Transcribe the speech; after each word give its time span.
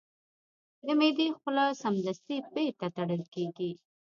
د 0.85 0.87
معدې 0.99 1.27
خوله 1.37 1.65
سمدستي 1.81 2.37
بیرته 2.53 2.87
تړل 2.95 3.23
کېږي. 3.33 3.71